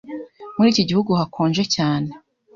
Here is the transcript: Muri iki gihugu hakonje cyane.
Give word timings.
Muri 0.55 0.67
iki 0.73 0.83
gihugu 0.89 1.11
hakonje 1.19 1.63
cyane. 1.75 2.09